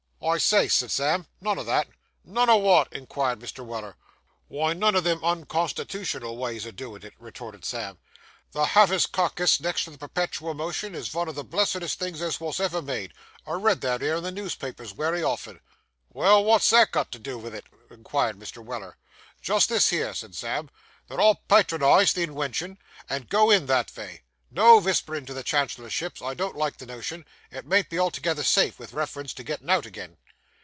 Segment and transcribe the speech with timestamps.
[0.23, 1.87] 'I say,' said Sam, 'none o' that.'
[2.23, 3.65] 'None o' wot?' inquired Mr.
[3.65, 3.95] Weller.
[4.49, 7.97] 'Wy, none o' them unconstitootional ways o' doin' it,' retorted Sam.
[8.51, 12.21] 'The have his carcass, next to the perpetual motion, is vun of the blessedest things
[12.21, 13.15] as wos ever made.
[13.47, 15.59] I've read that 'ere in the newspapers wery of'en.'
[16.09, 18.63] 'Well, wot's that got to do vith it?' inquired Mr.
[18.63, 18.97] Weller.
[19.41, 20.69] 'Just this here,' said Sam,
[21.07, 22.77] 'that I'll patronise the inwention,
[23.09, 24.21] and go in, that vay.
[24.53, 27.23] No visperin's to the Chancellorship I don't like the notion.
[27.51, 30.17] It mayn't be altogether safe, vith reference to gettin' out agin.